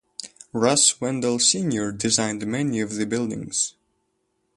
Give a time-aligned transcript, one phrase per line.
[0.51, 3.75] Russ Wendel Senior designed many of the buildings.